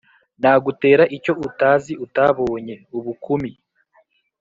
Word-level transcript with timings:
Nagutera 0.41 1.03
icyo 1.17 1.33
utazi 1.47 1.93
utabonye 2.05 2.75
Ubukumi 2.97 3.51